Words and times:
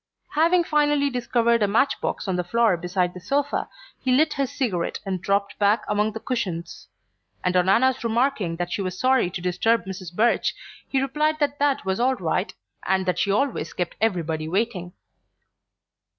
Having 0.33 0.63
finally 0.63 1.11
discovered 1.11 1.61
a 1.61 1.67
match 1.67 2.01
box 2.01 2.27
on 2.27 2.35
the 2.35 2.43
floor 2.43 2.75
beside 2.75 3.13
the 3.13 3.19
sofa, 3.19 3.69
he 3.99 4.11
lit 4.11 4.33
his 4.33 4.51
cigarette 4.51 4.99
and 5.05 5.21
dropped 5.21 5.59
back 5.59 5.83
among 5.87 6.13
the 6.13 6.19
cushions; 6.19 6.87
and 7.43 7.55
on 7.55 7.69
Anna's 7.69 8.03
remarking 8.03 8.55
that 8.55 8.71
she 8.71 8.81
was 8.81 8.97
sorry 8.97 9.29
to 9.29 9.41
disturb 9.41 9.85
Mrs. 9.85 10.11
Birch 10.11 10.55
he 10.87 10.99
replied 10.99 11.37
that 11.37 11.59
that 11.59 11.85
was 11.85 11.99
all 11.99 12.15
right, 12.15 12.51
and 12.83 13.05
that 13.05 13.19
she 13.19 13.29
always 13.29 13.73
kept 13.73 13.93
everybody 14.01 14.47
waiting. 14.49 14.93